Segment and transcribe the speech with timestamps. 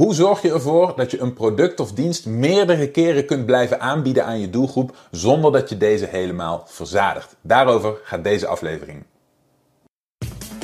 [0.00, 4.24] Hoe zorg je ervoor dat je een product of dienst meerdere keren kunt blijven aanbieden
[4.24, 7.36] aan je doelgroep zonder dat je deze helemaal verzadigt?
[7.42, 9.04] Daarover gaat deze aflevering.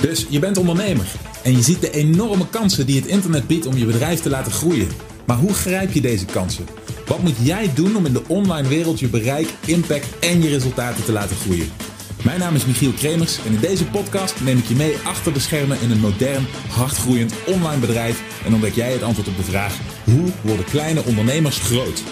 [0.01, 1.13] Dus je bent ondernemer
[1.43, 4.53] en je ziet de enorme kansen die het internet biedt om je bedrijf te laten
[4.53, 4.89] groeien.
[5.27, 6.67] Maar hoe grijp je deze kansen?
[7.07, 11.05] Wat moet jij doen om in de online wereld je bereik, impact en je resultaten
[11.05, 11.71] te laten groeien?
[12.25, 15.41] Mijn naam is Michiel Kremers en in deze podcast neem ik je mee achter de
[15.41, 19.79] schermen in een modern, hardgroeiend online bedrijf en ontdek jij het antwoord op de vraag:
[20.05, 22.03] hoe worden kleine ondernemers groot?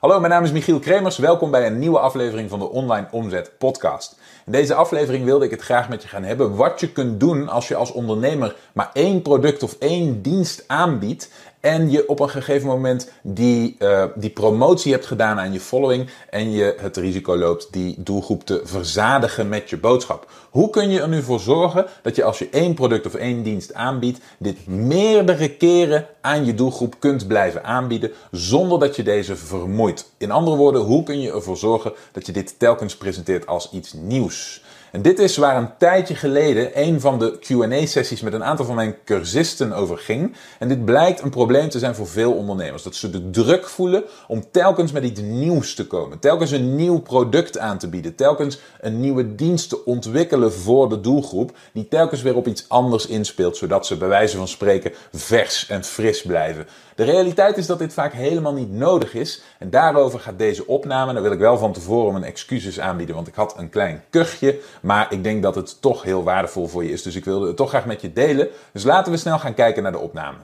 [0.00, 1.18] Hallo, mijn naam is Michiel Kremers.
[1.18, 4.18] Welkom bij een nieuwe aflevering van de Online Omzet Podcast.
[4.46, 7.48] In deze aflevering wilde ik het graag met je gaan hebben wat je kunt doen
[7.48, 11.30] als je als ondernemer maar één product of één dienst aanbiedt
[11.62, 16.10] en je op een gegeven moment die, uh, die promotie hebt gedaan aan je following
[16.30, 20.30] en je het risico loopt die doelgroep te verzadigen met je boodschap.
[20.50, 23.42] Hoe kun je er nu voor zorgen dat je als je één product of één
[23.42, 29.36] dienst aanbiedt, dit meerdere keren aan je doelgroep kunt blijven aanbieden zonder dat je deze
[29.36, 30.10] vermoeit?
[30.16, 33.92] In andere woorden, hoe kun je ervoor zorgen dat je dit telkens presenteert als iets
[33.92, 34.62] nieuws?
[34.92, 38.74] En dit is waar een tijdje geleden een van de QA-sessies met een aantal van
[38.74, 40.36] mijn cursisten over ging.
[40.58, 42.82] En dit blijkt een probleem te zijn voor veel ondernemers.
[42.82, 46.18] Dat ze de druk voelen om telkens met iets nieuws te komen.
[46.18, 48.14] Telkens een nieuw product aan te bieden.
[48.14, 51.56] Telkens een nieuwe dienst te ontwikkelen voor de doelgroep.
[51.72, 53.56] Die telkens weer op iets anders inspeelt.
[53.56, 56.66] Zodat ze bij wijze van spreken vers en fris blijven.
[56.94, 59.42] De realiteit is dat dit vaak helemaal niet nodig is.
[59.58, 61.12] En daarover gaat deze opname.
[61.12, 64.58] Dan wil ik wel van tevoren mijn excuses aanbieden, want ik had een klein kuchje.
[64.82, 67.02] Maar ik denk dat het toch heel waardevol voor je is.
[67.02, 68.48] Dus ik wilde het toch graag met je delen.
[68.72, 70.38] Dus laten we snel gaan kijken naar de opname.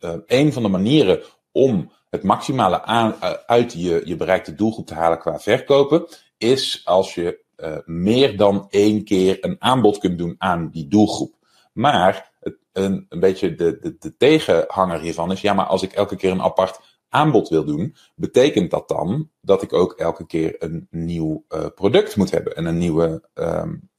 [0.00, 1.20] Uh, een van de manieren
[1.52, 3.10] om het maximale uh,
[3.46, 6.06] uit je, je bereikte doelgroep te halen qua verkopen,
[6.38, 11.34] is als je uh, meer dan één keer een aanbod kunt doen aan die doelgroep.
[11.72, 12.30] Maar
[12.72, 16.30] een, een beetje de, de, de tegenhanger hiervan is, ja, maar als ik elke keer
[16.30, 21.44] een apart aanbod wil doen, betekent dat dan dat ik ook elke keer een nieuw
[21.48, 23.90] uh, product moet hebben en een nieuwe, um,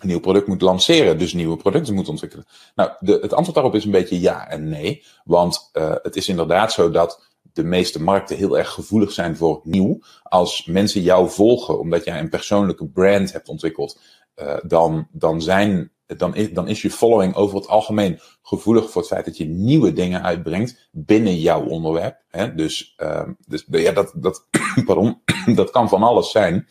[0.00, 2.46] een nieuw product moet lanceren, dus nieuwe producten moet ontwikkelen?
[2.74, 6.28] Nou, de, het antwoord daarop is een beetje ja en nee, want uh, het is
[6.28, 9.98] inderdaad zo dat de meeste markten heel erg gevoelig zijn voor nieuw.
[10.22, 14.00] Als mensen jou volgen omdat jij een persoonlijke brand hebt ontwikkeld,
[14.36, 19.00] uh, dan, dan zijn dan is, dan is je following over het algemeen gevoelig voor
[19.00, 22.22] het feit dat je nieuwe dingen uitbrengt binnen jouw onderwerp.
[22.28, 22.54] Hè?
[22.54, 24.46] Dus, uh, dus ja, dat, dat,
[25.54, 26.68] dat kan van alles zijn.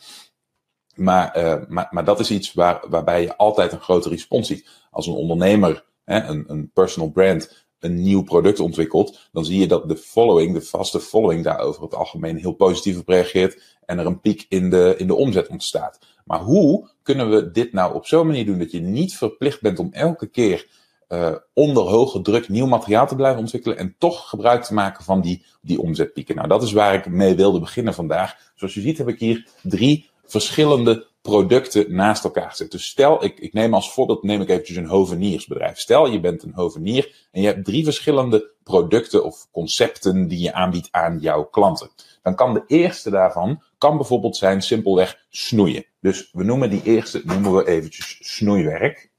[0.94, 4.68] Maar, uh, maar, maar dat is iets waar, waarbij je altijd een grote respons ziet.
[4.90, 9.66] Als een ondernemer, hè, een, een personal brand, een nieuw product ontwikkelt, dan zie je
[9.66, 13.98] dat de following, de vaste following daar over het algemeen heel positief op reageert en
[13.98, 15.98] er een piek in de, in de omzet ontstaat.
[16.24, 19.78] Maar hoe kunnen we dit nou op zo'n manier doen dat je niet verplicht bent
[19.78, 20.66] om elke keer
[21.08, 25.20] uh, onder hoge druk nieuw materiaal te blijven ontwikkelen en toch gebruik te maken van
[25.20, 26.36] die, die omzetpieken?
[26.36, 28.52] Nou, dat is waar ik mee wilde beginnen vandaag.
[28.54, 32.70] Zoals je ziet heb ik hier drie verschillende producten naast elkaar gezet.
[32.70, 35.78] Dus stel, ik, ik neem als voorbeeld neem ik eventjes een hoveniersbedrijf.
[35.78, 40.52] Stel, je bent een hovenier en je hebt drie verschillende producten of concepten die je
[40.52, 41.90] aanbiedt aan jouw klanten.
[42.22, 45.84] Dan kan de eerste daarvan kan bijvoorbeeld zijn simpelweg snoeien.
[46.00, 49.10] Dus we noemen die eerste, noemen we eventjes snoeiwerk.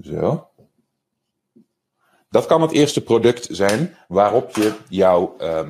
[0.00, 0.48] Zo.
[2.30, 5.68] Dat kan het eerste product zijn waarop je jouw, uh,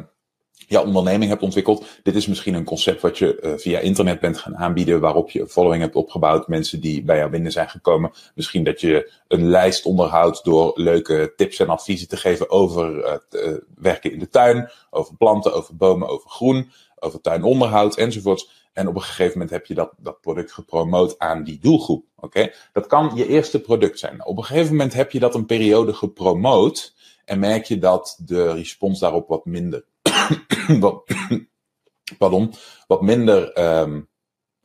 [0.69, 1.87] jouw onderneming hebt ontwikkeld.
[2.03, 5.49] Dit is misschien een concept wat je uh, via internet bent gaan aanbieden, waarop je
[5.49, 8.11] following hebt opgebouwd, mensen die bij jou binnen zijn gekomen.
[8.35, 13.27] Misschien dat je een lijst onderhoudt door leuke tips en adviezen te geven over het
[13.31, 16.71] uh, werken in de tuin, over planten, over bomen, over groen
[17.03, 18.51] over tuinonderhoud enzovoorts.
[18.73, 22.05] En op een gegeven moment heb je dat, dat product gepromoot aan die doelgroep.
[22.17, 24.27] Oké, Dat kan je eerste product zijn.
[24.27, 26.95] Op een gegeven moment heb je dat een periode gepromoot.
[27.25, 29.85] En merk je dat de respons daarop wat minder.
[30.81, 31.05] wat,
[32.19, 32.53] pardon,
[32.87, 34.09] wat minder um,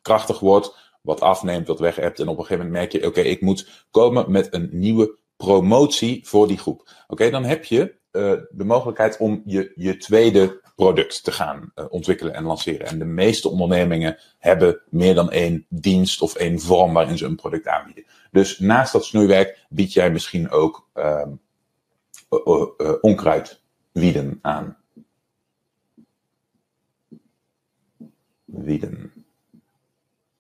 [0.01, 0.85] krachtig wordt.
[1.01, 2.19] Wat afneemt, wat weg hebt.
[2.19, 6.28] En op een gegeven moment merk je: oké, ik moet komen met een nieuwe promotie
[6.28, 6.90] voor die groep.
[7.08, 11.85] Oké, dan heb je uh, de mogelijkheid om je, je tweede product te gaan uh,
[11.90, 12.87] ontwikkelen en lanceren.
[12.87, 17.35] En de meeste ondernemingen hebben meer dan één dienst of één vorm waarin ze een
[17.35, 18.05] product aanbieden.
[18.31, 21.25] Dus naast dat snoeiwerk bied jij misschien ook uh,
[22.29, 24.78] uh, onkruidwieden aan.
[28.47, 29.26] Wieden.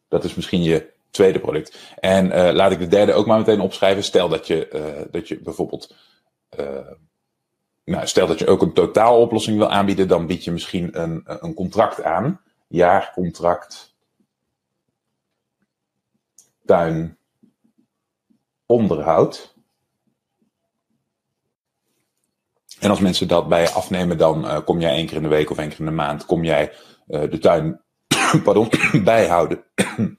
[0.07, 1.95] Dat is misschien je tweede product.
[1.99, 4.03] En laat ik de derde ook maar meteen opschrijven.
[4.03, 5.95] Stel dat je, dat je bijvoorbeeld
[7.83, 11.53] nou, stel dat je ook een totaaloplossing wil aanbieden, dan bied je misschien een, een
[11.53, 12.41] contract aan.
[12.67, 13.95] Jaarcontract.
[16.65, 17.17] tuin
[18.65, 19.55] onderhoud.
[22.79, 25.57] En als mensen dat bij afnemen, dan kom jij één keer in de week of
[25.57, 26.73] één keer in de maand, kom jij
[27.05, 27.81] de tuin
[28.43, 28.69] pardon,
[29.03, 29.63] bijhouden.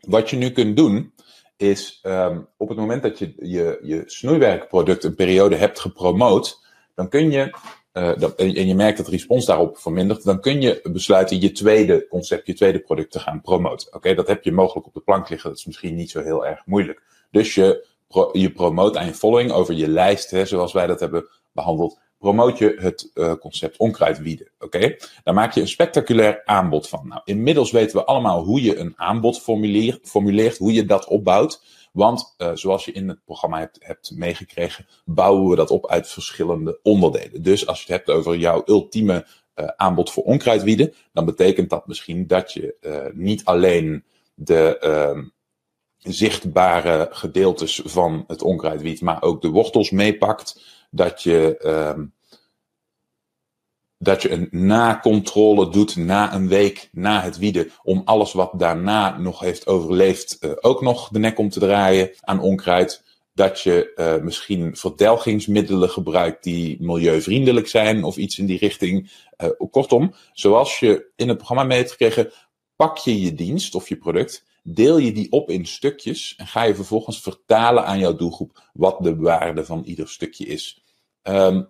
[0.00, 1.14] Wat je nu kunt doen,
[1.56, 6.64] is um, op het moment dat je je, je snoeiwerkproduct een periode hebt gepromoot,
[6.94, 7.54] dan kun je,
[7.92, 12.06] dat, en je merkt dat de respons daarop vermindert, dan kun je besluiten je tweede
[12.08, 13.94] concept, je tweede product te gaan promoten.
[13.94, 16.46] Oké, dat heb je mogelijk op de plank liggen, dat is misschien niet zo heel
[16.46, 17.02] erg moeilijk.
[17.30, 21.00] Dus je, pro, je promoot aan je following over je lijst, hè, zoals wij dat
[21.00, 24.50] hebben behandeld, promoot je het uh, concept onkruidwieden.
[24.58, 24.98] Oké, okay?
[25.24, 27.08] Daar maak je een spectaculair aanbod van.
[27.08, 29.40] Nou, inmiddels weten we allemaal hoe je een aanbod
[30.02, 31.62] formuleert, hoe je dat opbouwt.
[31.92, 36.08] Want uh, zoals je in het programma hebt, hebt meegekregen, bouwen we dat op uit
[36.08, 37.42] verschillende onderdelen.
[37.42, 41.86] Dus als je het hebt over jouw ultieme uh, aanbod voor onkruidwieden, dan betekent dat
[41.86, 45.22] misschien dat je niet alleen de ehm,
[45.98, 50.60] zichtbare gedeeltes van het onkruidwiet, maar ook de wortels meepakt.
[50.90, 52.04] Dat je, uh,
[53.98, 57.70] dat je een nakontrole doet na een week na het wieden.
[57.82, 62.10] Om alles wat daarna nog heeft overleefd uh, ook nog de nek om te draaien
[62.20, 63.04] aan onkruid.
[63.34, 69.12] Dat je uh, misschien verdelgingsmiddelen gebruikt die milieuvriendelijk zijn of iets in die richting.
[69.38, 72.32] Uh, kortom, zoals je in het programma mee hebt gekregen,
[72.76, 76.62] pak je je dienst of je product deel je die op in stukjes en ga
[76.62, 80.82] je vervolgens vertalen aan jouw doelgroep wat de waarde van ieder stukje is.
[81.22, 81.68] Um,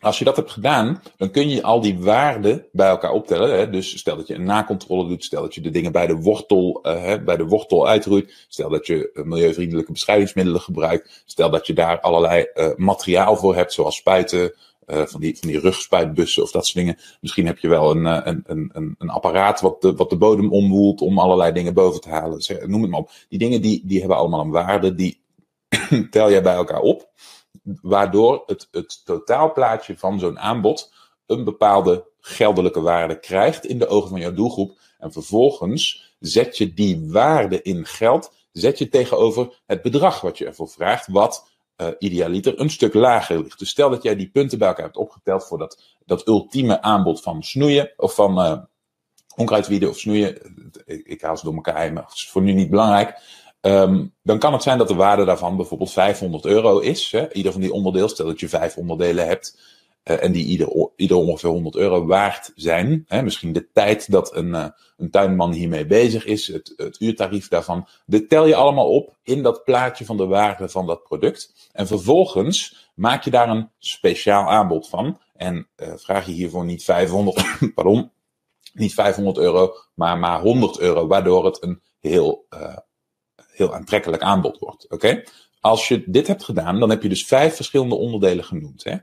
[0.00, 3.58] als je dat hebt gedaan, dan kun je al die waarden bij elkaar optellen.
[3.58, 3.70] Hè?
[3.70, 6.80] Dus stel dat je een nakontrole doet, stel dat je de dingen bij de wortel,
[6.86, 12.00] uh, bij de wortel uitroeit, stel dat je milieuvriendelijke bestrijdingsmiddelen gebruikt, stel dat je daar
[12.00, 14.54] allerlei uh, materiaal voor hebt, zoals spuiten,
[14.86, 16.98] van, die, van die rugspuitbussen of dat soort dingen.
[17.20, 21.00] Misschien heb je wel een, een, een, een apparaat wat de, wat de bodem omwoelt
[21.00, 22.42] om allerlei dingen boven te halen.
[22.66, 23.10] Noem het maar op.
[23.28, 25.20] Die dingen die, die hebben allemaal een waarde, die
[26.10, 27.08] tel jij bij elkaar op.
[27.82, 30.92] Waardoor het, het totaalplaatje van zo'n aanbod
[31.26, 34.78] een bepaalde geldelijke waarde krijgt in de ogen van jouw doelgroep.
[34.98, 40.46] En vervolgens zet je die waarde in geld, zet je tegenover het bedrag wat je
[40.46, 43.58] ervoor vraagt, wat uh, idealiter een stuk lager ligt.
[43.58, 47.22] Dus stel dat jij die punten bij elkaar hebt opgeteld voor dat, dat ultieme aanbod
[47.22, 48.58] van snoeien of van uh,
[49.36, 50.38] onkruidwieden of snoeien.
[50.84, 53.18] Ik, ik haal ze door elkaar heen, maar dat is voor nu niet belangrijk.
[53.66, 57.12] Um, dan kan het zijn dat de waarde daarvan bijvoorbeeld 500 euro is.
[57.12, 57.32] Hè?
[57.32, 59.58] Ieder van die onderdelen, stel dat je vijf onderdelen hebt.
[60.04, 63.04] Uh, en die ieder, ieder ongeveer 100 euro waard zijn.
[63.08, 63.22] Hè?
[63.22, 64.66] Misschien de tijd dat een, uh,
[64.96, 67.86] een tuinman hiermee bezig is, het, het uurtarief daarvan.
[68.06, 71.70] Dit tel je allemaal op in dat plaatje van de waarde van dat product.
[71.72, 75.18] En vervolgens maak je daar een speciaal aanbod van.
[75.36, 77.44] En uh, vraag je hiervoor niet 500,
[77.74, 78.10] pardon,
[78.72, 81.06] niet 500 euro, maar maar 100 euro.
[81.06, 82.46] Waardoor het een heel
[83.54, 84.90] heel aantrekkelijk aanbod wordt.
[84.90, 85.22] Oké?
[85.60, 88.84] Als je dit hebt gedaan, dan heb je dus vijf verschillende onderdelen genoemd.
[88.84, 88.96] Hè?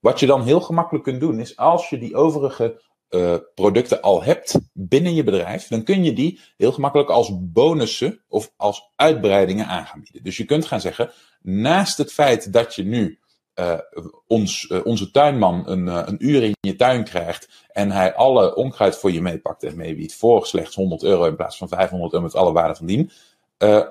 [0.00, 4.22] Wat je dan heel gemakkelijk kunt doen, is als je die overige uh, producten al
[4.22, 9.66] hebt binnen je bedrijf, dan kun je die heel gemakkelijk als bonussen of als uitbreidingen
[9.66, 10.22] aan gaan bieden.
[10.22, 11.10] Dus je kunt gaan zeggen,
[11.42, 13.18] naast het feit dat je nu
[13.54, 13.78] uh,
[14.26, 18.96] ons, uh, onze tuinman een, een uur in je tuin krijgt en hij alle onkruid
[18.96, 22.34] voor je meepakt en meewiet voor slechts 100 euro in plaats van 500 euro met
[22.34, 23.10] alle waarde van dien,
[23.58, 23.86] uh,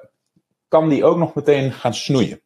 [0.67, 2.41] kan die ook nog meteen gaan snoeien.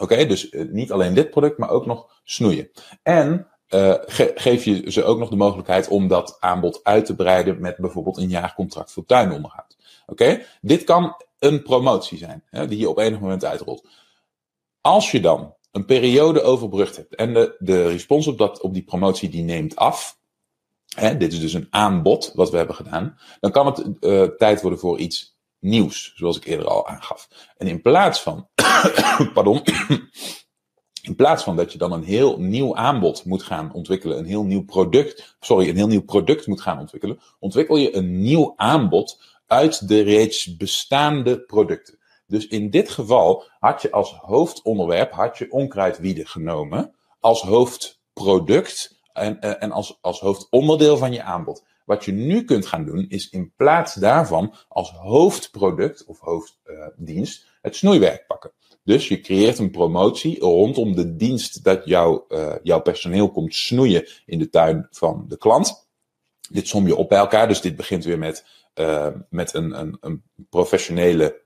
[0.00, 2.70] Oké, dus uh, niet alleen dit product, maar ook nog snoeien.
[3.02, 3.46] En
[4.06, 7.76] ge geef je ze ook nog de mogelijkheid om dat aanbod uit te breiden met
[7.76, 9.76] bijvoorbeeld een jaarcontract voor tuinonderhoud.
[10.06, 13.86] Oké, dit kan een promotie zijn, hè, die je op enig moment uitrolt.
[14.80, 18.84] Als je dan een periode overbrugd hebt en de, de respons op, dat, op die
[18.84, 20.18] promotie die neemt af,
[20.94, 24.78] hè, dit is dus een aanbod wat we hebben gedaan, dan kan het tijd worden
[24.78, 27.28] voor iets nieuws, zoals ik eerder al aangaf.
[27.56, 28.48] En in plaats van,
[29.34, 29.62] pardon,
[31.08, 34.44] in plaats van dat je dan een heel nieuw aanbod moet gaan ontwikkelen, een heel
[34.44, 39.20] nieuw product, sorry, een heel nieuw product moet gaan ontwikkelen, ontwikkel je een nieuw aanbod
[39.46, 41.98] uit de reeds bestaande producten.
[42.26, 49.40] Dus in dit geval had je als hoofdonderwerp had je onkruidwieden genomen als hoofdproduct en,
[49.60, 51.64] en als, als hoofdonderdeel van je aanbod.
[51.92, 57.76] Wat je nu kunt gaan doen, is in plaats daarvan als hoofdproduct of hoofddienst het
[57.76, 58.52] snoeiwerk pakken.
[58.84, 64.08] Dus je creëert een promotie rondom de dienst dat jouw, uh, jouw personeel komt snoeien
[64.26, 65.88] in de tuin van de klant.
[66.50, 68.44] Dit som je op bij elkaar, dus dit begint weer met,
[68.74, 71.40] uh, met een, een, een professionele,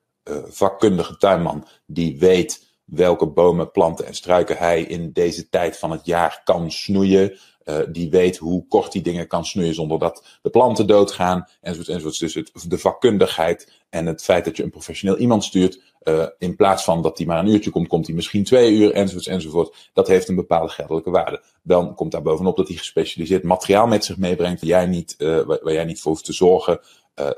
[0.48, 6.06] vakkundige tuinman die weet welke bomen, planten en struiken hij in deze tijd van het
[6.06, 7.38] jaar kan snoeien.
[7.66, 11.88] Uh, die weet hoe kort die dingen kan snoeien zonder dat de planten doodgaan, enzovoort,
[11.88, 12.18] enzovoort.
[12.18, 16.56] Dus het, de vakkundigheid en het feit dat je een professioneel iemand stuurt, uh, in
[16.56, 19.90] plaats van dat die maar een uurtje komt, komt hij misschien twee uur, enzovoort, enzovoort.
[19.92, 21.42] Dat heeft een bepaalde geldelijke waarde.
[21.62, 25.42] Dan komt daar bovenop dat hij gespecialiseerd materiaal met zich meebrengt, waar jij niet, uh,
[25.42, 26.80] waar, jij niet voor hoeft te zorgen.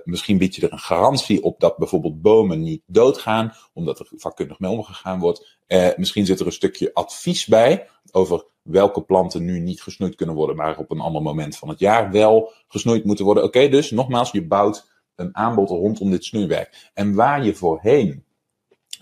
[0.05, 4.59] Misschien bied je er een garantie op dat bijvoorbeeld bomen niet doodgaan, omdat er vakkundig
[4.59, 5.59] mee omgegaan wordt.
[5.97, 10.57] Misschien zit er een stukje advies bij over welke planten nu niet gesnoeid kunnen worden,
[10.57, 13.45] maar op een ander moment van het jaar wel gesnoeid moeten worden.
[13.45, 16.91] Oké, dus nogmaals, je bouwt een aanbod rondom dit snoeiwerk.
[16.95, 18.25] En waar je voorheen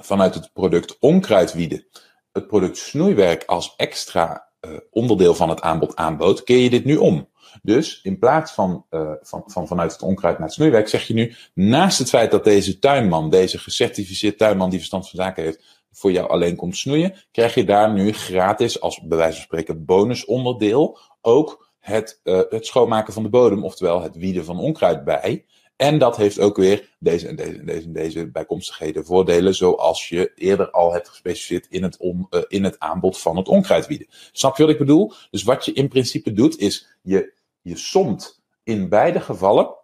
[0.00, 1.87] vanuit het product onkruidwieden
[2.37, 6.96] het product snoeiwerk als extra uh, onderdeel van het aanbod aanbood, keer je dit nu
[6.96, 7.28] om.
[7.62, 11.14] Dus in plaats van, uh, van, van vanuit het onkruid naar het snoeiwerk, zeg je
[11.14, 15.75] nu, naast het feit dat deze tuinman, deze gecertificeerd tuinman die verstand van zaken heeft,
[15.96, 19.84] voor jou alleen komt snoeien, krijg je daar nu gratis, als bij wijze van spreken
[19.84, 25.44] bonusonderdeel, ook het, uh, het schoonmaken van de bodem, oftewel het wieden van onkruid bij.
[25.76, 30.08] En dat heeft ook weer deze en deze en deze en deze bijkomstigheden voordelen, zoals
[30.08, 34.06] je eerder al hebt gespecificeerd in het, uh, in het aanbod van het onkruidwieden.
[34.32, 35.12] Snap je wat ik bedoel?
[35.30, 39.74] Dus wat je in principe doet, is je, je somt in beide gevallen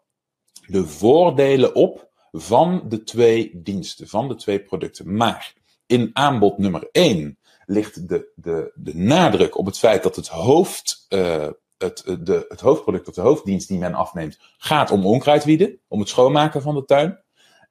[0.67, 5.17] de voordelen op van de twee diensten, van de twee producten.
[5.17, 5.55] Maar
[5.93, 11.07] in aanbod nummer 1 ligt de, de, de nadruk op het feit dat het hoofd.
[11.09, 15.99] Uh, het, de, het hoofdproduct of de hoofddienst die men afneemt gaat om onkruidwieden, om
[16.01, 17.21] het schoonmaken van de tuin.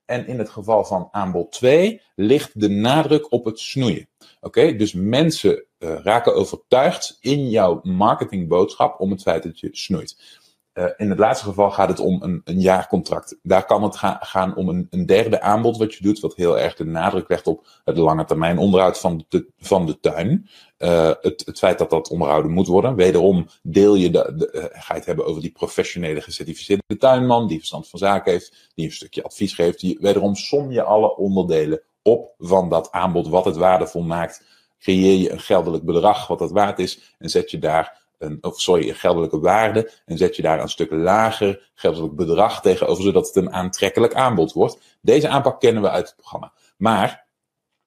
[0.06, 4.10] En in het geval van aanbod 2 ligt de nadruk op het snoeien.
[4.40, 10.40] Oké, dus mensen uh, raken overtuigd in jouw marketingboodschap om het feit dat je snoeit.
[10.74, 13.38] Uh, in het laatste geval gaat het om een, een jaarcontract.
[13.44, 16.60] Daar kan het ga, gaan om een, een, derde aanbod wat je doet, wat heel
[16.60, 20.50] erg de nadruk legt op het lange termijn onderhoud van de, van de tuin.
[20.78, 22.96] Uh, het, feit dat dat onderhouden moet worden.
[22.96, 27.58] Wederom deel je de, uh, ga je het hebben over die professionele gecertificeerde tuinman, die
[27.58, 29.80] verstand van zaken heeft, die een stukje advies geeft.
[29.80, 34.44] Die, wederom som je alle onderdelen op van dat aanbod, wat het waardevol maakt.
[34.80, 38.62] Creëer je een geldelijk bedrag wat dat waard is en zet je daar een, of
[38.62, 43.28] sorry, een geldelijke waarde en zet je daar een stuk lager geldelijk bedrag tegenover, zodat
[43.28, 44.98] het een aantrekkelijk aanbod wordt.
[45.02, 46.54] Deze aanpak kennen we uit het programma.
[46.78, 47.28] Maar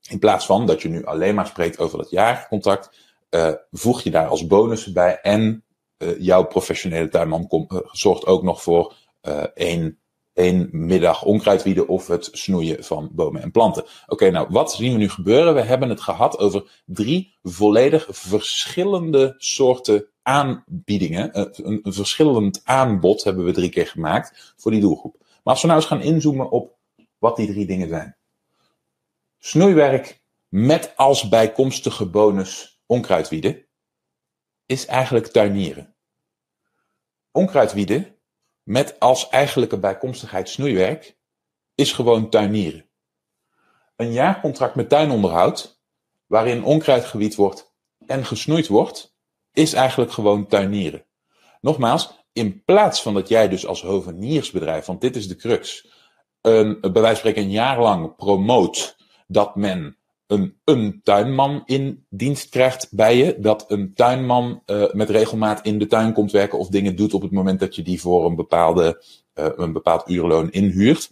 [0.09, 2.91] in plaats van dat je nu alleen maar spreekt over dat jaarcontract,
[3.31, 5.65] uh, voeg je daar als bonus bij en
[5.99, 8.95] uh, jouw professionele tuinman uh, zorgt ook nog voor
[9.55, 9.99] één
[10.35, 13.85] één middag onkruidwieden of het snoeien van bomen en planten.
[14.07, 15.55] Oké, nou wat zien we nu gebeuren?
[15.55, 21.39] We hebben het gehad over drie volledig verschillende soorten aanbiedingen.
[21.41, 25.17] Een, een verschillend aanbod hebben we drie keer gemaakt voor die doelgroep.
[25.19, 26.77] Maar als we nou eens gaan inzoomen op
[27.19, 28.17] wat die drie dingen zijn.
[29.39, 33.67] Snoeiwerk met als bijkomstige bonus onkruidwieden
[34.67, 35.95] is eigenlijk tuinieren.
[37.31, 38.17] Onkruidwieden
[38.63, 41.17] met als eigenlijke bijkomstigheid snoeiwerk
[41.75, 42.89] is gewoon tuinieren.
[43.97, 45.81] Een jaarcontract met tuinonderhoud,
[46.27, 47.73] waarin onkruid gewied wordt
[48.07, 49.14] en gesnoeid wordt,
[49.55, 51.05] is eigenlijk gewoon tuinieren.
[51.61, 55.89] Nogmaals, in plaats van dat jij dus als hoveniersbedrijf, want dit is de crux,
[56.41, 58.97] een, bij wijze van spreken een jaar lang promoot
[59.27, 63.37] dat men een, een tuinman in dienst krijgt bij je.
[63.39, 67.23] Dat een tuinman uh, met regelmaat in de tuin komt werken of dingen doet op
[67.23, 71.11] het moment dat je die voor een, bepaalde, uh, een bepaald uurloon inhuurt.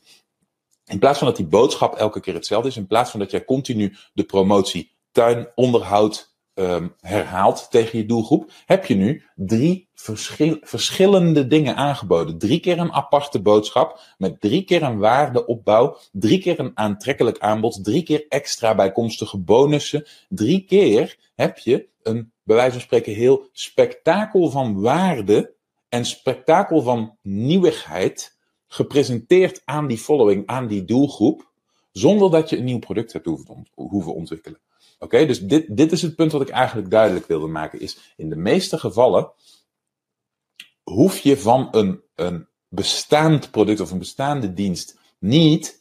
[0.84, 3.44] In plaats van dat die boodschap elke keer hetzelfde is, in plaats van dat jij
[3.44, 11.47] continu de promotie tuinonderhoud um, herhaalt tegen je doelgroep, heb je nu drie verschil, verschillende
[11.47, 12.38] dingen aangeboden.
[12.38, 17.85] Drie keer een aparte boodschap, met drie keer een waardeopbouw, drie keer een aantrekkelijk aanbod,
[17.85, 20.06] drie keer extra bijkomstige bonussen.
[20.28, 25.54] Drie keer heb je een, bij wijze van spreken, heel spektakel van waarde
[25.88, 31.50] en spektakel van nieuwigheid gepresenteerd aan die following, aan die doelgroep,
[31.92, 33.26] zonder dat je een nieuw product hebt
[33.75, 34.61] hoeven ontwikkelen.
[35.02, 37.80] Oké, dus dit, dit is het punt wat ik eigenlijk duidelijk wilde maken.
[37.80, 39.32] Is in de meeste gevallen
[40.82, 45.80] hoef je van een, een bestaand product of een bestaande dienst niet.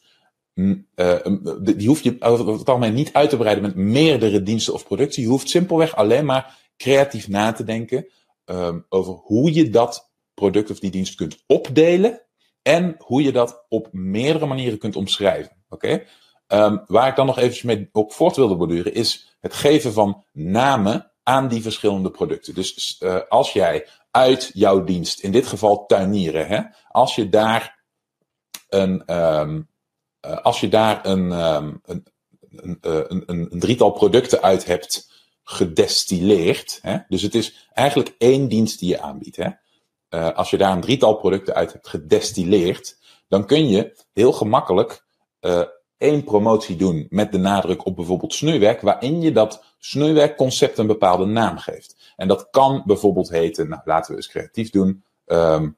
[0.54, 1.16] Uh,
[1.62, 5.22] die hoef je over het algemeen niet uit te breiden met meerdere diensten of producten.
[5.22, 8.06] Je hoeft simpelweg alleen maar creatief na te denken
[8.44, 12.26] um, over hoe je dat product of die dienst kunt opdelen
[12.62, 15.64] en hoe je dat op meerdere manieren kunt omschrijven.
[15.68, 16.04] Oké?
[16.52, 20.24] Um, waar ik dan nog even mee op voort wilde borduren, is het geven van
[20.32, 22.54] namen aan die verschillende producten.
[22.54, 27.84] Dus uh, als jij uit jouw dienst, in dit geval tuinieren, hè, als je daar
[28.68, 29.68] een, um,
[30.26, 32.06] uh, als je daar een, um, een,
[32.50, 35.10] een, een, een, drietal producten uit hebt
[35.44, 36.78] gedestilleerd.
[36.82, 36.98] Hè?
[37.08, 39.36] Dus het is eigenlijk één dienst die je aanbiedt.
[39.36, 39.50] Hè?
[40.34, 45.06] Als je daar een drietal producten uit hebt gedestilleerd, dan kun je heel gemakkelijk
[46.02, 51.24] één promotie doen met de nadruk op bijvoorbeeld snoeiwerk, waarin je dat snoeiwerkconcept een bepaalde
[51.24, 52.12] naam geeft.
[52.16, 55.76] En dat kan bijvoorbeeld heten, nou laten we eens creatief doen, um,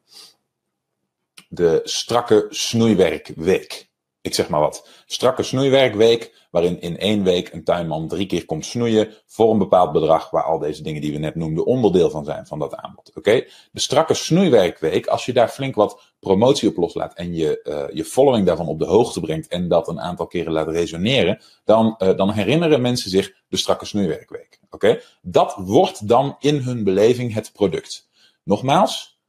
[1.48, 3.92] de strakke snoeiwerkweek.
[4.24, 4.88] Ik zeg maar wat.
[5.06, 9.92] Strakke snoeiwerkweek, waarin in één week een tuinman drie keer komt snoeien voor een bepaald
[9.92, 13.10] bedrag, waar al deze dingen die we net noemden onderdeel van zijn van dat aanbod.
[13.14, 13.44] Oké?
[13.72, 18.04] De strakke snoeiwerkweek, als je daar flink wat promotie op loslaat en je, uh, je
[18.04, 22.16] following daarvan op de hoogte brengt en dat een aantal keren laat resoneren, dan, uh,
[22.16, 24.60] dan herinneren mensen zich de strakke snoeiwerkweek.
[24.70, 25.00] Oké?
[25.22, 28.08] Dat wordt dan in hun beleving het product.
[28.42, 29.20] Nogmaals,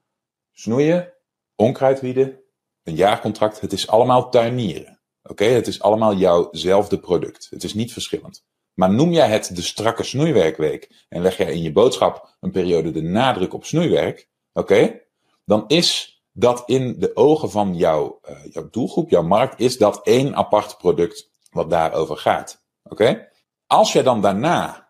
[0.53, 1.13] snoeien,
[1.55, 2.39] onkruidwieden,
[2.85, 4.99] een jaarcontract, het is allemaal tuinieren.
[5.23, 7.47] Oké, het is allemaal jouwzelfde product.
[7.49, 8.45] Het is niet verschillend.
[8.73, 12.91] Maar noem jij het de strakke snoeiwerkweek en leg jij in je boodschap een periode
[12.91, 15.01] de nadruk op snoeiwerk, oké,
[15.45, 20.01] dan is dat in de ogen van jouw, uh, jouw doelgroep, jouw markt, is dat
[20.03, 22.63] één apart product wat daarover gaat.
[22.83, 23.29] Oké?
[23.67, 24.89] Als jij dan daarna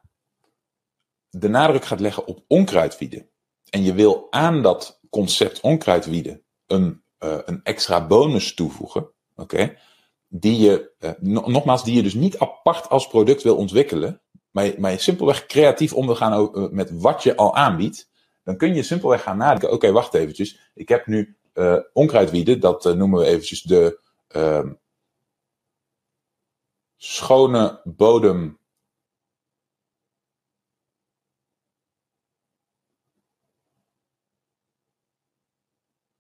[1.30, 3.30] de nadruk gaat leggen op onkruidwieden
[3.70, 9.78] en je wil aan dat concept onkruidwieden een, uh, een extra bonus toevoegen, oké,
[10.28, 11.12] die je, uh,
[11.46, 15.46] nogmaals, die je dus niet apart als product wil ontwikkelen, maar je, maar je simpelweg
[15.46, 18.10] creatief om wil gaan uh, met wat je al aanbiedt,
[18.44, 22.84] dan kun je simpelweg gaan nadenken, oké, wacht eventjes, ik heb nu uh, onkruidwieden, dat
[22.84, 24.74] noemen we eventjes de ehm,
[26.98, 28.60] schone bodem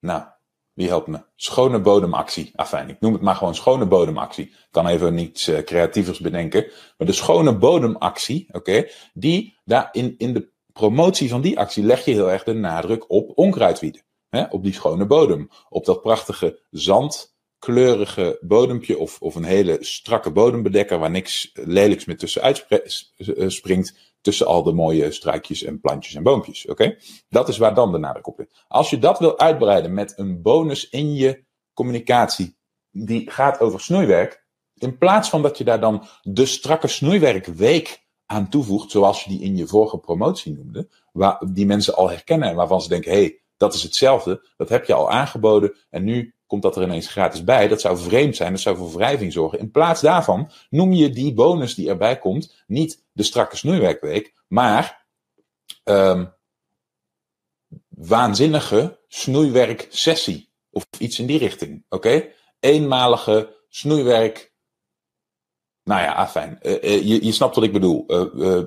[0.05, 0.34] Nou,
[0.75, 1.23] wie helpt me?
[1.35, 2.51] Schone bodemactie.
[2.55, 4.45] Afijn, ik noem het maar gewoon schone bodemactie.
[4.45, 6.65] Ik kan even niets uh, creatievers bedenken.
[6.97, 12.05] Maar de schone bodemactie, oké, die daar in, in de promotie van die actie leg
[12.05, 14.01] je heel erg de nadruk op onkruidwieden.
[14.29, 14.43] Hè?
[14.49, 15.49] Op die schone bodem.
[15.69, 22.17] Op dat prachtige zandkleurige bodempje of, of een hele strakke bodembedekker waar niks lelijks meer
[22.17, 22.65] tussenuit
[23.47, 26.67] springt tussen al de mooie struikjes en plantjes en boompjes.
[26.67, 26.97] Oké?
[27.29, 28.65] Dat is waar dan de nadruk op ligt.
[28.67, 32.57] Als je dat wil uitbreiden met een bonus in je communicatie
[32.91, 38.49] die gaat over snoeiwerk, in plaats van dat je daar dan de strakke snoeiwerkweek aan
[38.49, 42.55] toevoegt, zoals je die in je vorige promotie noemde, waar die mensen al herkennen en
[42.55, 46.34] waarvan ze denken, hé, hey, dat is hetzelfde, dat heb je al aangeboden en nu
[46.47, 47.67] komt dat er ineens gratis bij.
[47.67, 49.59] Dat zou vreemd zijn, dat zou voor wrijving zorgen.
[49.59, 55.05] In plaats daarvan noem je die bonus die erbij komt niet de strakke snoeiwerkweek, maar
[55.83, 56.33] um,
[57.87, 60.53] waanzinnige snoeiwerksessie.
[60.69, 61.85] Of iets in die richting.
[61.89, 62.31] Oké?
[62.59, 64.53] Eenmalige snoeiwerk.
[65.83, 66.59] Nou ja, afijn.
[66.61, 68.05] Uh, uh, je, je snapt wat ik bedoel.
[68.07, 68.63] Uh,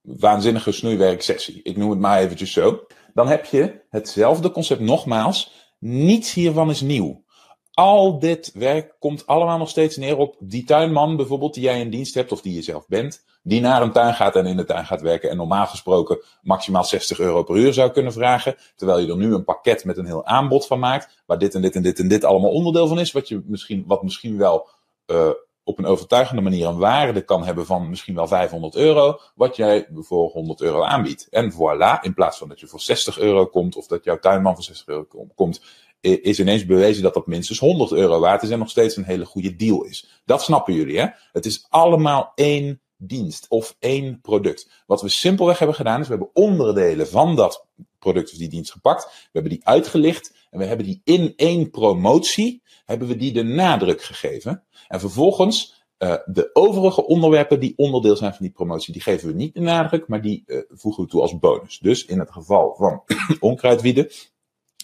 [0.00, 1.62] waanzinnige snoeiwerksessie.
[1.62, 2.86] Ik noem het maar eventjes zo.
[3.14, 7.24] Dan heb je hetzelfde concept nogmaals niets hiervan is nieuw.
[7.72, 11.90] Al dit werk komt allemaal nog steeds neer op die tuinman bijvoorbeeld die jij in
[11.90, 13.24] dienst hebt of die je zelf bent.
[13.42, 16.84] Die naar een tuin gaat en in de tuin gaat werken en normaal gesproken maximaal
[16.84, 18.56] 60 euro per uur zou kunnen vragen.
[18.76, 21.22] Terwijl je er nu een pakket met een heel aanbod van maakt.
[21.26, 23.12] Waar dit en dit en dit en dit allemaal onderdeel van is.
[23.12, 24.68] Wat, je misschien, wat misschien wel
[25.06, 25.30] uh,
[25.68, 29.88] op een overtuigende manier een waarde kan hebben van misschien wel 500 euro, wat jij
[29.94, 31.26] voor 100 euro aanbiedt.
[31.30, 34.54] En voilà, in plaats van dat je voor 60 euro komt of dat jouw tuinman
[34.54, 35.62] voor 60 euro komt,
[36.00, 39.24] is ineens bewezen dat dat minstens 100 euro waard is en nog steeds een hele
[39.24, 40.22] goede deal is.
[40.24, 41.06] Dat snappen jullie, hè?
[41.32, 44.82] Het is allemaal één dienst of één product.
[44.86, 47.66] Wat we simpelweg hebben gedaan is, we hebben onderdelen van dat
[47.98, 49.04] product of die dienst gepakt.
[49.04, 53.42] We hebben die uitgelicht en we hebben die in één promotie, hebben we die de
[53.42, 54.64] nadruk gegeven.
[54.88, 59.34] En vervolgens uh, de overige onderwerpen die onderdeel zijn van die promotie, die geven we
[59.34, 61.78] niet de nadruk, maar die uh, voegen we toe als bonus.
[61.78, 63.02] Dus in het geval van
[63.40, 64.10] onkruidwieden,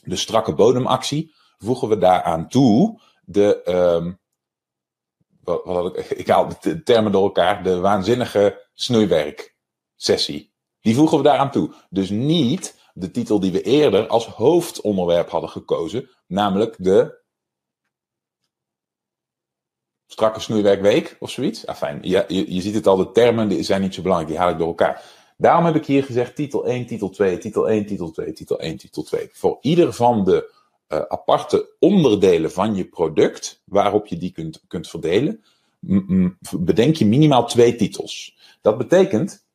[0.03, 4.18] de strakke bodemactie, voegen we daaraan toe de, um,
[6.16, 10.52] ik, haal de termen door elkaar, de waanzinnige snoeiwerksessie.
[10.80, 11.74] Die voegen we daaraan toe.
[11.90, 17.22] Dus niet de titel die we eerder als hoofdonderwerp hadden gekozen, namelijk de
[20.07, 21.66] strakke snoeiwerkweek of zoiets.
[21.66, 24.40] Afijn, je, je, je ziet het al, de termen die zijn niet zo belangrijk, die
[24.40, 25.02] haal ik door elkaar.
[25.37, 28.76] Daarom heb ik hier gezegd titel 1, titel 2, titel 1, titel 2, titel 1,
[28.76, 29.28] titel 2.
[29.33, 30.52] Voor ieder van de
[30.88, 35.44] uh, aparte onderdelen van je product, waarop je die kunt, kunt verdelen,
[36.59, 38.37] bedenk je minimaal twee titels.
[38.61, 39.47] Dat betekent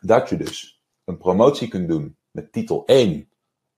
[0.00, 3.28] dat je dus een promotie kunt doen met titel 1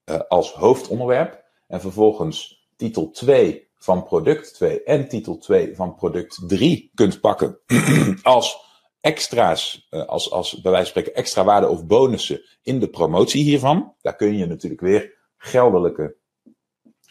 [0.05, 6.43] uh, als hoofdonderwerp en vervolgens titel 2 van product 2 en titel 2 van product
[6.47, 7.59] 3 kunt pakken
[8.23, 12.89] als extra's, uh, als, als bij wijze van spreken extra waarde of bonussen in de
[12.89, 13.95] promotie hiervan.
[14.01, 16.17] Daar kun je natuurlijk weer geldelijke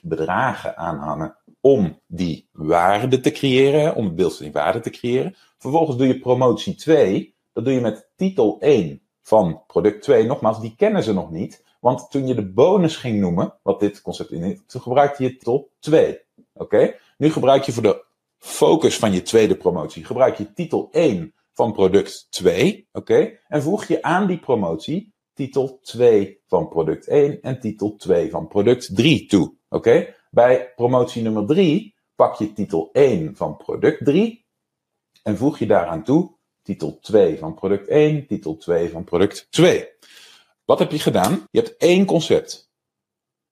[0.01, 5.35] bedragen aanhangen om die waarde te creëren, om het beeld van die waarde te creëren.
[5.57, 10.25] Vervolgens doe je promotie 2, dat doe je met titel 1 van product 2.
[10.25, 14.01] Nogmaals, die kennen ze nog niet, want toen je de bonus ging noemen, wat dit
[14.01, 16.19] concept inhoudt, toen gebruikte je titel 2.
[16.53, 16.95] Oké?
[17.17, 18.05] Nu gebruik je voor de
[18.37, 22.87] focus van je tweede promotie, gebruik je titel 1 van product 2.
[22.91, 23.37] Oké?
[23.47, 28.47] En voeg je aan die promotie titel 2 van product 1 en titel 2 van
[28.47, 29.55] product 3 toe.
[29.69, 30.15] Oké?
[30.29, 34.45] Bij promotie nummer 3 pak je titel 1 van product 3
[35.23, 39.89] en voeg je daaraan toe titel 2 van product 1, titel 2 van product 2.
[40.65, 41.47] Wat heb je gedaan?
[41.51, 42.71] Je hebt één concept.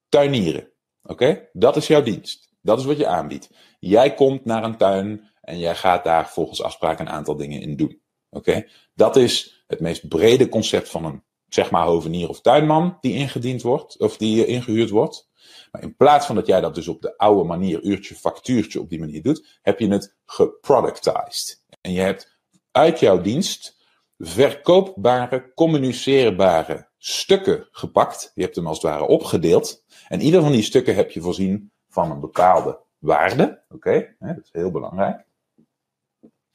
[0.10, 0.72] Tuinieren.
[1.04, 1.50] Oké?
[1.54, 2.50] Dat is jouw dienst.
[2.62, 3.50] Dat is wat je aanbiedt.
[3.80, 7.76] Jij komt naar een tuin en jij gaat daar volgens afspraak een aantal dingen in
[7.76, 8.02] doen.
[8.30, 8.68] Oké?
[8.94, 13.62] Dat is het meest brede concept van een, zeg maar, hovenier of tuinman die ingediend
[13.62, 15.30] wordt, of die ingehuurd wordt.
[15.72, 18.90] Maar in plaats van dat jij dat dus op de oude manier, uurtje, factuurtje op
[18.90, 21.64] die manier doet, heb je het geproductized.
[21.82, 22.38] En je hebt
[22.72, 23.78] uit jouw dienst
[24.18, 28.32] verkoopbare, communiceerbare stukken gepakt.
[28.36, 29.84] Je hebt hem als het ware opgedeeld.
[30.08, 33.64] En ieder van die stukken heb je voorzien van een bepaalde waarde.
[33.70, 35.26] Oké, dat is heel belangrijk.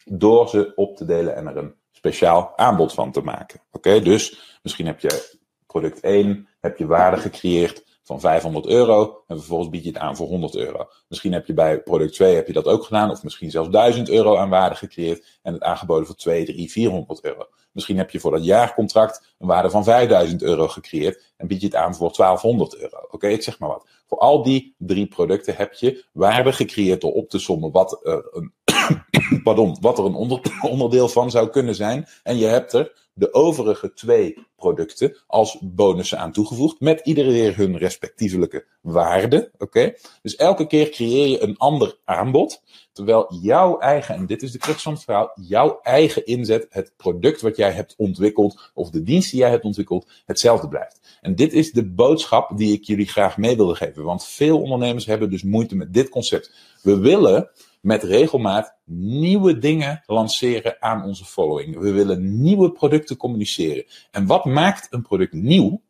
[0.04, 3.60] Door ze op te delen en er een speciaal aanbod van te maken.
[3.72, 5.36] Oké, dus misschien heb je
[5.66, 10.16] product 1, heb je waarde gecreëerd van 500 euro en vervolgens bied je het aan
[10.16, 10.88] voor 100 euro.
[11.08, 14.08] Misschien heb je bij product 2 heb je dat ook gedaan of misschien zelfs 1000
[14.08, 17.46] euro aan waarde gecreëerd en het aangeboden voor 2, 3, 400 euro.
[17.72, 21.66] Misschien heb je voor dat jaarcontract een waarde van 5000 euro gecreëerd en bied je
[21.66, 22.96] het aan voor 1200 euro.
[23.10, 23.88] Oké, ik zeg maar wat.
[24.06, 28.52] Voor al die drie producten heb je waarde gecreëerd door op te sommen wat een,
[29.44, 30.40] pardon, wat er een
[30.72, 32.06] onderdeel van zou kunnen zijn.
[32.22, 37.56] En je hebt er de overige twee producten als bonussen aan toegevoegd, met iedere keer
[37.56, 39.50] hun respectievelijke waarde.
[39.58, 39.92] Oké?
[40.22, 44.58] Dus elke keer creëer je een ander aanbod, terwijl jouw eigen, en dit is de
[44.58, 49.02] crux van het verhaal, jouw eigen inzet, het product wat jij hebt ontwikkeld, of de
[49.02, 51.18] dienst die jij hebt ontwikkeld, hetzelfde blijft.
[51.20, 55.06] En dit is de boodschap die ik jullie graag mee wilde geven, want veel ondernemers
[55.06, 56.52] hebben dus moeite met dit concept.
[56.82, 57.50] We willen
[57.84, 61.78] met regelmaat nieuwe dingen lanceren aan onze following.
[61.78, 63.84] We willen nieuwe producten communiceren.
[64.10, 65.82] En wat maakt een product nieuw?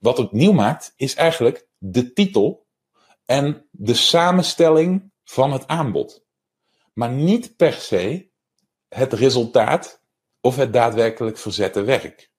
[0.00, 2.66] Wat het nieuw maakt, is eigenlijk de titel
[3.24, 6.24] en de samenstelling van het aanbod.
[6.92, 8.30] Maar niet per se
[8.88, 10.02] het resultaat
[10.40, 12.30] of het daadwerkelijk verzette werk.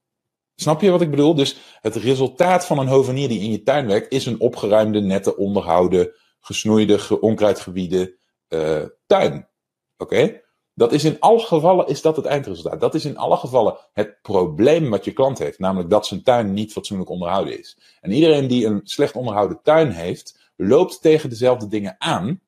[0.56, 1.36] Snap je wat ik bedoel?
[1.36, 5.38] Dus het resultaat van een hovenier die in je tuin werkt, is een opgeruimde, nette,
[5.38, 8.17] onderhouden, gesnoeide, onkruidgebieden
[8.50, 9.48] uh, tuin.
[9.98, 10.42] Oké?
[10.74, 12.80] Dat is in alle gevallen is dat het eindresultaat.
[12.80, 15.60] Dat is in alle gevallen het probleem wat je klant heeft.
[15.60, 17.78] Namelijk dat zijn tuin niet fatsoenlijk onderhouden is.
[18.02, 22.42] En iedereen die een slecht onderhouden tuin heeft, loopt tegen dezelfde dingen aan.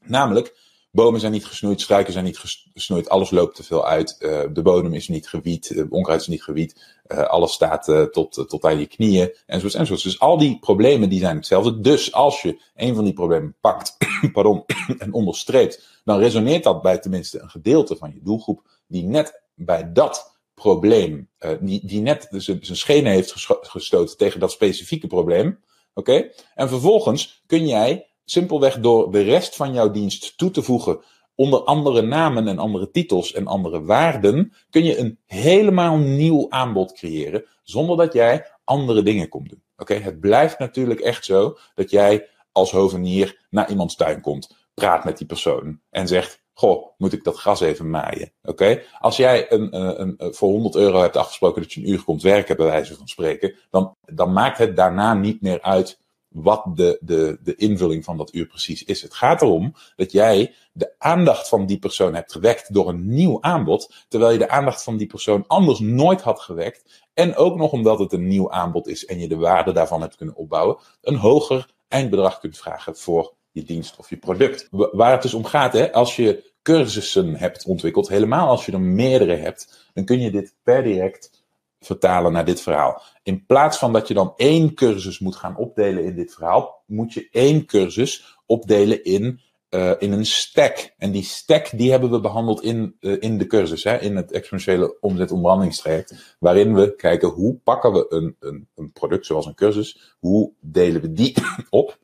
[0.00, 0.56] Namelijk,
[0.98, 4.62] bomen zijn niet gesnoeid, struiken zijn niet gesnoeid, alles loopt te veel uit, uh, de
[4.62, 8.86] bodem is niet gewiet, onkruid is niet gewiet, uh, alles staat tot, tot aan je
[8.86, 10.02] knieën, enzovoorts, enzovoorts.
[10.02, 11.80] Dus al die problemen die zijn hetzelfde.
[11.80, 13.96] Dus als je een van die problemen pakt
[14.32, 14.64] pardon,
[14.98, 19.92] en onderstreept, dan resoneert dat bij tenminste een gedeelte van je doelgroep die net bij
[19.92, 21.28] dat probleem,
[21.60, 25.58] die, die net zijn schenen heeft gestoten tegen dat specifieke probleem.
[25.94, 26.30] Oké?
[26.54, 31.00] En vervolgens kun jij Simpelweg door de rest van jouw dienst toe te voegen
[31.34, 36.92] onder andere namen en andere titels en andere waarden, kun je een helemaal nieuw aanbod
[36.92, 39.62] creëren zonder dat jij andere dingen komt doen.
[39.76, 45.04] Oké, het blijft natuurlijk echt zo dat jij als hovenier naar iemands tuin komt, praat
[45.04, 48.32] met die persoon en zegt: Goh, moet ik dat gras even maaien?
[48.42, 52.04] Oké, als jij een, een, een, voor 100 euro hebt afgesproken dat je een uur
[52.04, 56.64] komt werken, bij wijze van spreken, dan, dan maakt het daarna niet meer uit wat
[56.74, 59.02] de, de, de invulling van dat uur precies is.
[59.02, 63.42] Het gaat erom dat jij de aandacht van die persoon hebt gewekt door een nieuw
[63.42, 67.06] aanbod, terwijl je de aandacht van die persoon anders nooit had gewekt.
[67.14, 70.16] En ook nog omdat het een nieuw aanbod is en je de waarde daarvan hebt
[70.16, 74.68] kunnen opbouwen, een hoger eindbedrag kunt vragen voor je dienst of je product.
[74.70, 78.80] Waar het dus om gaat, hè, als je cursussen hebt ontwikkeld, helemaal als je er
[78.80, 81.37] meerdere hebt, dan kun je dit per direct
[81.80, 83.02] vertalen naar dit verhaal.
[83.22, 87.12] In plaats van dat je dan één cursus moet gaan opdelen in dit verhaal, moet
[87.12, 90.94] je één cursus opdelen in, uh, in een stack.
[90.98, 94.32] En die stack die hebben we behandeld in, uh, in de cursus, hè, in het
[94.32, 100.16] exponentiële omzet waarin we kijken hoe pakken we een, een, een product zoals een cursus,
[100.18, 101.34] hoe delen we die
[101.70, 101.97] op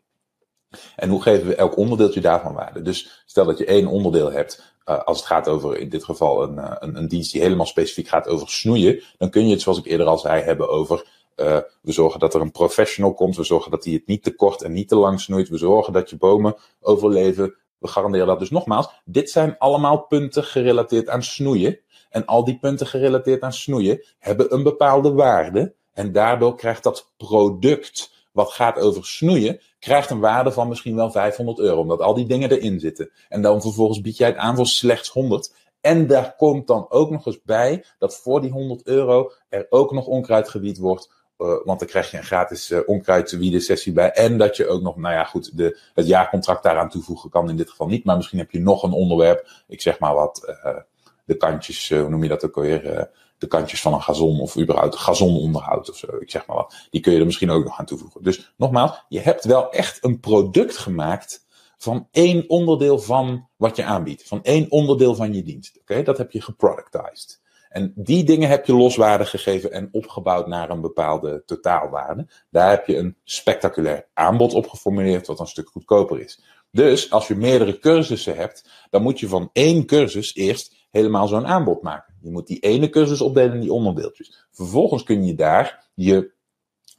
[0.96, 2.82] En hoe geven we elk onderdeeltje daarvan waarde?
[2.82, 6.42] Dus stel dat je één onderdeel hebt, uh, als het gaat over in dit geval
[6.42, 9.62] een, uh, een, een, dienst die helemaal specifiek gaat over snoeien, dan kun je het,
[9.62, 13.36] zoals ik eerder al zei, hebben over uh, we zorgen dat er een professional komt,
[13.36, 15.92] we zorgen dat hij het niet te kort en niet te lang snoeit, we zorgen
[15.92, 18.38] dat je bomen overleven, we garanderen dat.
[18.38, 21.78] Dus nogmaals, dit zijn allemaal punten gerelateerd aan snoeien.
[22.10, 25.74] En al die punten gerelateerd aan snoeien hebben een bepaalde waarde.
[25.92, 31.10] En daardoor krijgt dat product wat gaat over snoeien, krijgt een waarde van misschien wel
[31.10, 33.10] 500 euro, omdat al die dingen erin zitten.
[33.28, 35.54] En dan vervolgens bied jij het aan voor slechts 100.
[35.80, 39.92] En daar komt dan ook nog eens bij dat voor die 100 euro er ook
[39.92, 41.12] nog onkruidgebied wordt.
[41.38, 44.10] Uh, want dan krijg je een gratis uh, onkruidwieden sessie bij.
[44.10, 47.56] En dat je ook nog, nou ja, goed, de, het jaarcontract daaraan toevoegen kan in
[47.56, 48.04] dit geval niet.
[48.04, 50.76] Maar misschien heb je nog een onderwerp, ik zeg maar wat, uh,
[51.24, 53.10] de kantjes, hoe noem je dat ook alweer?
[53.44, 56.06] De kantjes van een gazon of überhaupt gazononderhoud of zo.
[56.20, 56.74] Ik zeg maar wat.
[56.90, 58.22] Die kun je er misschien ook nog aan toevoegen.
[58.22, 61.46] Dus nogmaals, je hebt wel echt een product gemaakt
[61.78, 64.28] van één onderdeel van wat je aanbiedt.
[64.28, 65.78] Van één onderdeel van je dienst.
[65.80, 67.42] Oké, dat heb je geproductized.
[67.68, 72.26] En die dingen heb je loswaarde gegeven en opgebouwd naar een bepaalde totaalwaarde.
[72.50, 76.42] Daar heb je een spectaculair aanbod op geformuleerd, wat een stuk goedkoper is.
[76.70, 81.46] Dus als je meerdere cursussen hebt, dan moet je van één cursus eerst helemaal zo'n
[81.46, 82.13] aanbod maken.
[82.24, 84.46] Je moet die ene cursus opdelen in die onderdeeltjes.
[84.50, 86.32] Vervolgens kun je daar je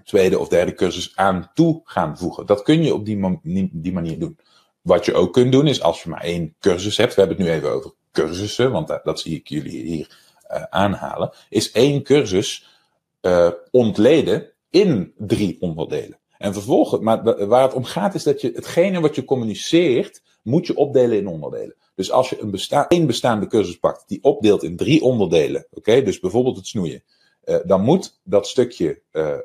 [0.03, 2.45] tweede of derde cursus aan toe gaan voegen.
[2.45, 4.37] Dat kun je op die, die manier doen.
[4.81, 7.15] Wat je ook kunt doen is als je maar één cursus hebt.
[7.15, 10.17] We hebben het nu even over cursussen, want dat, zie ik jullie hier
[10.51, 11.31] uh, aanhalen.
[11.49, 12.67] Is één cursus
[13.21, 16.19] uh, ontleden in drie onderdelen.
[16.37, 20.67] En vervolgens, maar waar het om gaat is dat je hetgene wat je communiceert, moet
[20.67, 21.75] je opdelen in onderdelen.
[21.95, 26.01] Dus als je een besta één bestaande cursus pakt, die opdeelt in drie onderdelen, oké,
[26.01, 27.03] dus bijvoorbeeld het snoeien,
[27.45, 29.37] uh, dan moet dat stukje uh,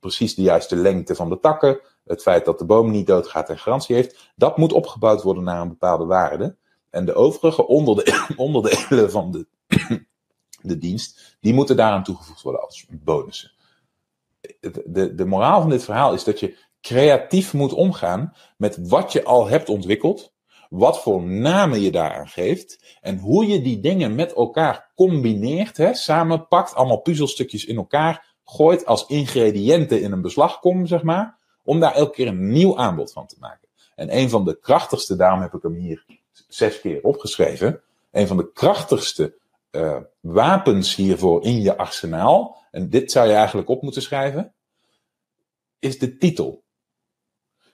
[0.00, 3.58] precies de juiste lengte van de takken, het feit dat de boom niet doodgaat en
[3.58, 6.56] garantie heeft, dat moet opgebouwd worden naar een bepaalde waarde.
[6.90, 9.46] En de overige onderde onderdelen van de,
[10.62, 13.52] de dienst, die moeten daaraan toegevoegd worden als bonussen.
[14.60, 19.12] De, de, de moraal van dit verhaal is dat je creatief moet omgaan met wat
[19.12, 20.32] je al hebt ontwikkeld,
[20.70, 25.94] wat voor namen je daaraan geeft en hoe je die dingen met elkaar combineert, hè,
[25.94, 31.94] samenpakt, allemaal puzzelstukjes in elkaar gooit als ingrediënten in een beslagkom, zeg maar, om daar
[31.94, 33.68] elke keer een nieuw aanbod van te maken.
[33.94, 36.04] En een van de krachtigste, daarom heb ik hem hier
[36.48, 39.34] zes keer opgeschreven, een van de krachtigste
[39.70, 44.54] uh, wapens hiervoor in je arsenaal, en dit zou je eigenlijk op moeten schrijven,
[45.78, 46.64] is de titel.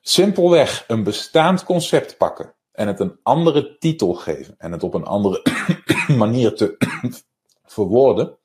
[0.04, 5.04] Simpelweg een bestaand concept pakken en het een andere titel geven en het op een
[5.04, 5.42] andere
[6.16, 6.76] manier te
[7.64, 8.36] verwoorden,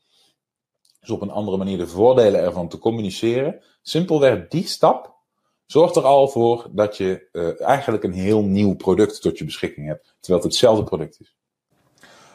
[0.99, 5.15] dus op een andere manier de voordelen ervan te communiceren, simpelweg die stap
[5.65, 9.87] zorgt er al voor dat je uh, eigenlijk een heel nieuw product tot je beschikking
[9.87, 11.35] hebt, terwijl het hetzelfde product is.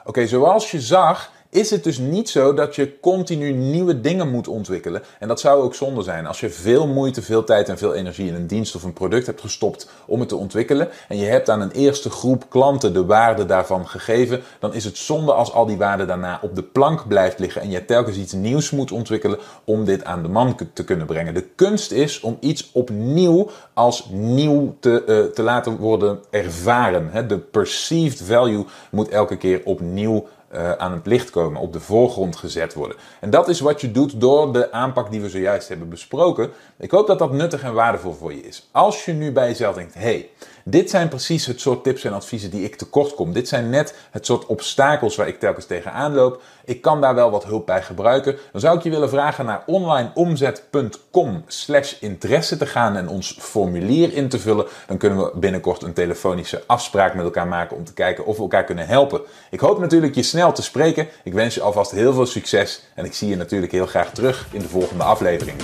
[0.05, 4.49] Oké, zoals je zag, is het dus niet zo dat je continu nieuwe dingen moet
[4.49, 5.03] ontwikkelen.
[5.19, 6.27] En dat zou ook zonde zijn.
[6.27, 9.27] Als je veel moeite, veel tijd en veel energie in een dienst of een product
[9.27, 10.89] hebt gestopt om het te ontwikkelen.
[11.09, 14.43] En je hebt aan een eerste groep klanten de waarde daarvan gegeven.
[14.59, 17.63] Dan is het zonde als al die waarde daarna op de plank blijft liggen.
[17.63, 21.35] En je telkens iets nieuws moet ontwikkelen om dit aan de man te kunnen brengen.
[21.35, 27.29] De kunst is om iets opnieuw als nieuw te, uh, te laten worden ervaren.
[27.29, 32.37] De perceived value moet elke keer opnieuw uh, aan het licht komen, op de voorgrond
[32.37, 32.97] gezet worden.
[33.21, 36.51] En dat is wat je doet door de aanpak die we zojuist hebben besproken.
[36.79, 38.69] Ik hoop dat dat nuttig en waardevol voor je is.
[38.71, 40.29] Als je nu bij jezelf denkt, hey,
[40.65, 43.33] dit zijn precies het soort tips en adviezen die ik tekort kom.
[43.33, 46.43] Dit zijn net het soort obstakels waar ik telkens tegenaan loop.
[46.65, 48.37] Ik kan daar wel wat hulp bij gebruiken.
[48.53, 54.13] Dan zou ik je willen vragen naar onlineomzet.com slash interesse te gaan en ons formulier
[54.13, 54.67] in te vullen.
[54.87, 58.43] Dan kunnen we binnenkort een telefonische afspraak met elkaar maken om te kijken of we
[58.43, 59.21] elkaar kunnen helpen.
[59.51, 61.09] Ik hoop natuurlijk je snel te spreken.
[61.25, 64.47] Ik wens je alvast heel veel succes en ik zie je natuurlijk heel graag terug
[64.51, 65.57] in de volgende aflevering.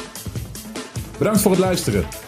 [1.18, 2.27] Bedankt voor het luisteren.